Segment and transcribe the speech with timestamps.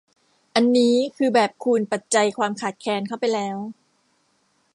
[0.55, 3.57] อันนี้คือแบบคูณปัจจัยความขาดแคลนเข้าไปแล้ว